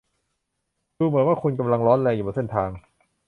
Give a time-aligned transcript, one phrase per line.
[0.97, 2.69] ดูเหมือนว่าคุณกำลังร้อนแรงอยู่บนเส้นทาง